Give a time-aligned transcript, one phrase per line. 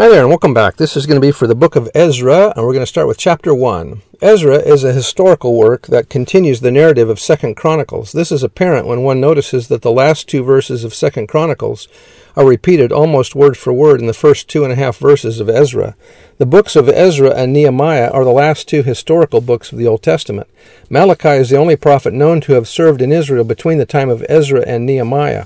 [0.00, 0.76] Hi there, and welcome back.
[0.76, 3.06] This is going to be for the book of Ezra, and we're going to start
[3.06, 4.00] with chapter 1.
[4.22, 8.12] Ezra is a historical work that continues the narrative of Second Chronicles.
[8.12, 11.86] This is apparent when one notices that the last two verses of Second Chronicles
[12.34, 15.50] are repeated almost word for word in the first two and a half verses of
[15.50, 15.94] Ezra.
[16.38, 20.02] The books of Ezra and Nehemiah are the last two historical books of the Old
[20.02, 20.48] Testament.
[20.88, 24.24] Malachi is the only prophet known to have served in Israel between the time of
[24.30, 25.44] Ezra and Nehemiah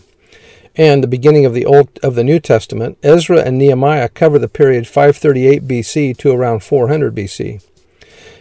[0.77, 4.49] and the beginning of the Old of the New Testament, Ezra and Nehemiah cover the
[4.49, 7.63] period 538 BC to around 400 BC.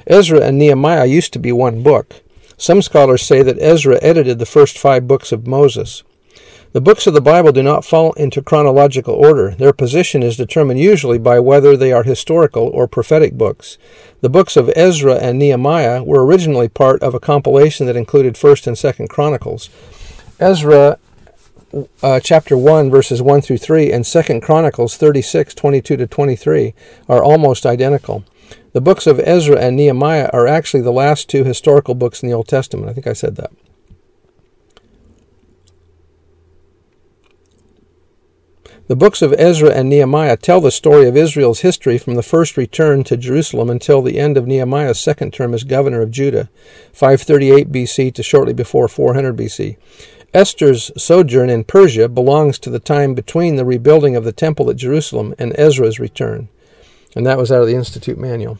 [0.07, 2.21] Ezra and Nehemiah used to be one book.
[2.57, 6.03] Some scholars say that Ezra edited the first five books of Moses.
[6.73, 9.51] The books of the Bible do not fall into chronological order.
[9.51, 13.77] Their position is determined usually by whether they are historical or prophetic books.
[14.21, 18.67] The books of Ezra and Nehemiah were originally part of a compilation that included 1st
[18.67, 19.69] and 2nd Chronicles.
[20.39, 20.97] Ezra
[22.01, 26.73] uh, chapter 1 verses 1 through 3 and 2 chronicles 36 22 to 23
[27.09, 28.23] are almost identical.
[28.73, 32.35] The books of ezra and nehemiah are actually the last two historical books in the
[32.35, 32.89] old testament.
[32.89, 33.51] I think i said that.
[38.87, 42.57] The books of Ezra and Nehemiah tell the story of Israel's history from the first
[42.57, 46.49] return to Jerusalem until the end of Nehemiah's second term as governor of Judah,
[46.91, 49.77] 538 BC to shortly before 400 BC.
[50.33, 54.77] Esther's sojourn in Persia belongs to the time between the rebuilding of the temple at
[54.77, 56.49] Jerusalem and Ezra's return.
[57.15, 58.57] And that was out of the Institute Manual.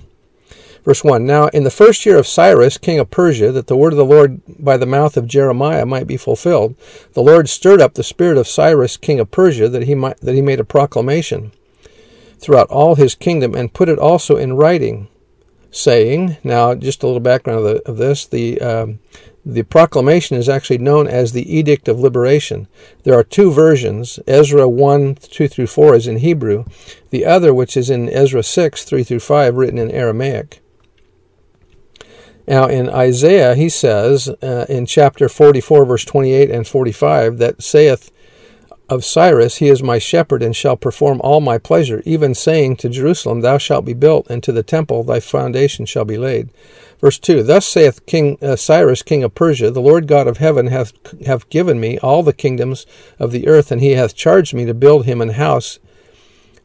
[0.84, 3.94] Verse 1 Now in the first year of Cyrus, king of Persia, that the word
[3.94, 6.76] of the Lord by the mouth of Jeremiah might be fulfilled,
[7.14, 10.36] the Lord stirred up the spirit of Cyrus, king of Persia, that he, might, that
[10.36, 11.52] he made a proclamation
[12.38, 15.08] throughout all his kingdom and put it also in writing,
[15.72, 19.00] saying, Now, just a little background of, the, of this the um,
[19.46, 22.68] the proclamation is actually known as the Edict of Liberation.
[23.04, 24.20] There are two versions.
[24.26, 26.66] Ezra 1, 2 through 4 is in Hebrew.
[27.10, 30.62] The other, which is in Ezra 6, 3 through 5, written in Aramaic.
[32.48, 38.12] Now, in Isaiah, he says uh, in chapter 44, verse 28 and 45, that saith
[38.90, 42.90] of Cyrus, He is my shepherd and shall perform all my pleasure, even saying to
[42.90, 46.50] Jerusalem, Thou shalt be built, and to the temple thy foundation shall be laid.
[47.04, 50.68] Verse 2 Thus saith King uh, Cyrus, king of Persia, The Lord God of heaven
[50.68, 50.94] hath,
[51.26, 52.86] hath given me all the kingdoms
[53.20, 55.80] of the earth, and he hath charged me to build him an house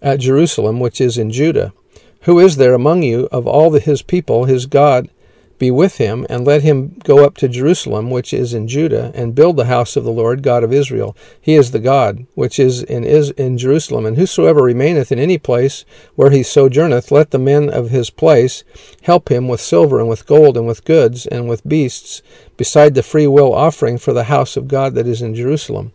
[0.00, 1.72] at Jerusalem, which is in Judah.
[2.20, 5.10] Who is there among you of all the, his people, his God,
[5.58, 9.34] be with him, and let him go up to Jerusalem, which is in Judah, and
[9.34, 11.16] build the house of the Lord God of Israel.
[11.40, 15.38] He is the God which is in is in Jerusalem, and whosoever remaineth in any
[15.38, 18.64] place where he sojourneth, let the men of his place
[19.02, 22.22] help him with silver and with gold and with goods and with beasts,
[22.56, 25.92] beside the free will offering for the house of God that is in Jerusalem.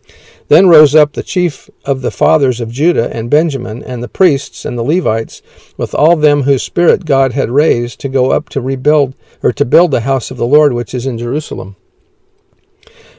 [0.48, 4.66] Then rose up the chief of the fathers of Judah and Benjamin, and the priests
[4.66, 5.40] and the Levites,
[5.78, 9.14] with all them whose spirit God had raised, to go up to rebuild
[9.44, 11.76] or to build the house of the Lord which is in Jerusalem.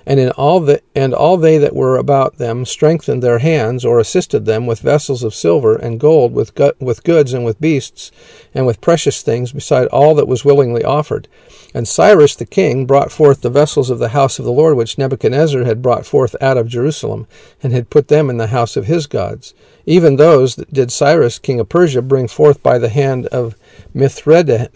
[0.08, 4.00] And in all the and all they that were about them strengthened their hands, or
[4.00, 8.12] assisted them with vessels of silver and gold, with with goods and with beasts,
[8.54, 11.28] and with precious things, beside all that was willingly offered.
[11.74, 14.98] And Cyrus the king brought forth the vessels of the house of the Lord, which
[14.98, 17.26] Nebuchadnezzar had brought forth out of Jerusalem,
[17.64, 19.56] and had put them in the house of his gods.
[19.88, 23.56] Even those that did Cyrus king of Persia bring forth by the hand of
[23.96, 24.70] Mithredath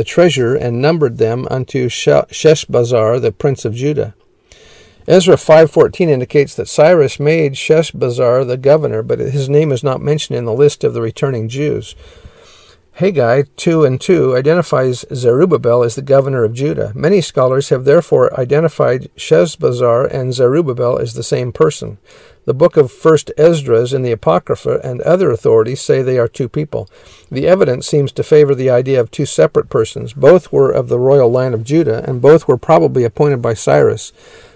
[0.00, 4.14] the treasure, and numbered them unto Sheshbazzar, the prince of Judah.
[5.06, 10.38] Ezra 5:14 indicates that Cyrus made Sheshbazzar the governor, but his name is not mentioned
[10.38, 11.94] in the list of the returning Jews.
[12.92, 16.92] Haggai 2 and 2 identifies Zerubbabel as the governor of Judah.
[16.94, 21.98] Many scholars have therefore identified Sheshbazzar and Zerubbabel as the same person.
[22.50, 26.48] The book of First Esdras in the Apocrypha and other authorities say they are two
[26.48, 26.88] people.
[27.30, 30.14] The evidence seems to favor the idea of two separate persons.
[30.14, 34.12] Both were of the royal line of Judah, and both were probably appointed by Cyrus.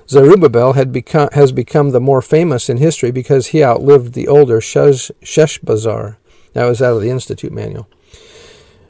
[0.09, 4.61] Zerubbabel had become, has become the more famous in history because he outlived the older
[4.61, 6.17] Shesh, Sheshbazzar.
[6.55, 7.87] That was out of the Institute Manual.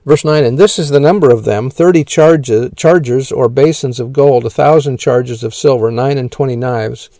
[0.06, 4.14] Verse 9, And this is the number of them, thirty charges, chargers or basins of
[4.14, 7.10] gold, a thousand charges of silver, nine and twenty knives,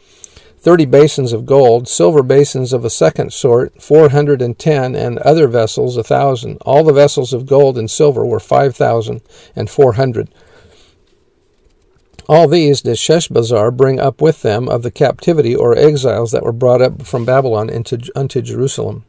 [0.65, 5.19] thirty basins of gold, silver basins of a second sort, four hundred and ten, and
[5.19, 6.57] other vessels a thousand.
[6.63, 9.21] All the vessels of gold and silver were five thousand
[9.55, 10.31] and four hundred.
[12.27, 16.53] All these did Sheshbazzar bring up with them of the captivity or exiles that were
[16.53, 19.05] brought up from Babylon into unto Jerusalem.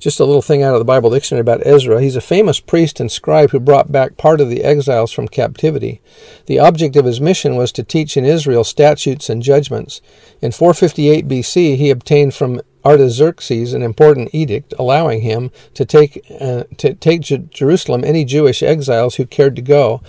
[0.00, 2.00] Just a little thing out of the Bible dictionary about Ezra.
[2.00, 6.00] He's a famous priest and scribe who brought back part of the exiles from captivity.
[6.46, 10.00] The object of his mission was to teach in Israel statutes and judgments.
[10.40, 16.64] In 458 BC, he obtained from Artaxerxes an important edict allowing him to take uh,
[16.78, 20.00] to take Jerusalem any Jewish exiles who cared to go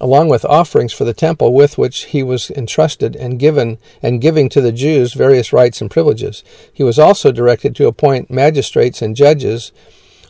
[0.00, 4.48] along with offerings for the temple with which he was entrusted and given and giving
[4.48, 6.44] to the Jews various rights and privileges.
[6.72, 9.72] He was also directed to appoint magistrates and judges.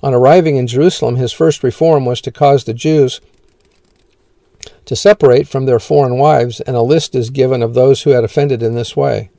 [0.03, 3.21] On arriving in Jerusalem, his first reform was to cause the Jews
[4.85, 8.25] to separate from their foreign wives, and a list is given of those who had
[8.25, 9.31] offended in this way.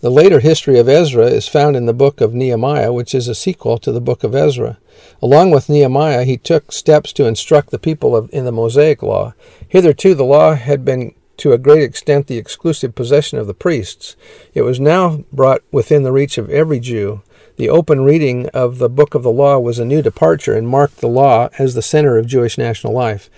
[0.00, 3.34] The later history of Ezra is found in the book of Nehemiah, which is a
[3.34, 4.78] sequel to the book of Ezra.
[5.22, 9.34] Along with Nehemiah, he took steps to instruct the people of, in the Mosaic law.
[9.68, 14.14] Hitherto, the law had been to a great extent the exclusive possession of the priests.
[14.52, 17.22] It was now brought within the reach of every Jew.
[17.56, 20.98] The open reading of the book of the law was a new departure and marked
[20.98, 23.28] the law as the center of Jewish national life.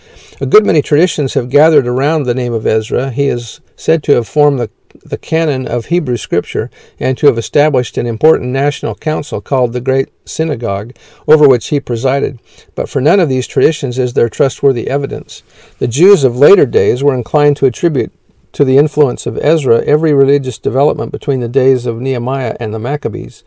[0.41, 3.11] A good many traditions have gathered around the name of Ezra.
[3.11, 4.70] He is said to have formed the
[5.04, 9.80] the canon of Hebrew Scripture and to have established an important national council called the
[9.80, 10.94] Great Synagogue,
[11.26, 12.38] over which he presided.
[12.74, 15.42] But for none of these traditions is there trustworthy evidence.
[15.78, 18.12] The Jews of later days were inclined to attribute
[18.52, 22.78] to the influence of Ezra every religious development between the days of Nehemiah and the
[22.78, 23.44] Maccabees.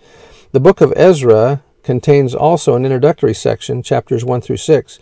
[0.51, 4.99] The book of Ezra contains also an introductory section, chapters 1 through 6,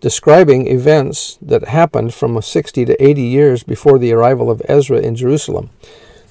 [0.00, 5.16] describing events that happened from 60 to 80 years before the arrival of Ezra in
[5.16, 5.70] Jerusalem.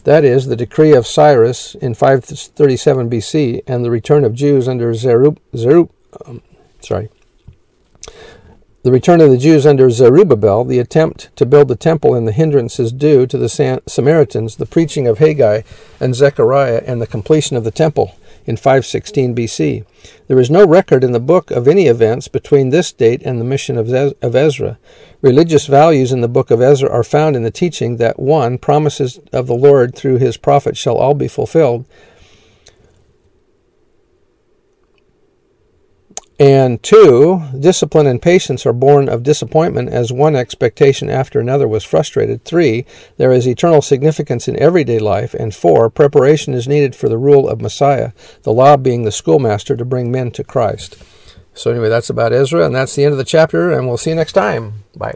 [0.04, 4.94] That is, the decree of Cyrus in 537 BC and the return of Jews under
[4.94, 5.90] Zerub, Zerub
[6.26, 6.42] um,
[6.80, 7.10] sorry,
[8.84, 12.32] the return of the Jews under Zerubbabel, the attempt to build the temple, and the
[12.32, 15.64] hindrances due to the Samaritans, the preaching of Haggai
[16.00, 18.16] and Zechariah, and the completion of the temple
[18.46, 19.86] in 516 BC.
[20.28, 23.46] There is no record in the book of any events between this date and the
[23.46, 24.78] mission of Ezra.
[25.22, 29.20] Religious values in the book of Ezra are found in the teaching that one, promises
[29.34, 31.86] of the Lord through his prophet shall all be fulfilled,
[36.38, 41.86] And two, discipline and patience are born of disappointment as one expectation after another was
[41.86, 42.44] frustrated.
[42.44, 42.86] Three,
[43.16, 45.34] there is eternal significance in everyday life.
[45.34, 48.12] And four, preparation is needed for the rule of Messiah,
[48.44, 50.98] the law being the schoolmaster to bring men to Christ.
[51.54, 54.10] So, anyway, that's about Ezra, and that's the end of the chapter, and we'll see
[54.10, 54.84] you next time.
[54.94, 55.16] Bye.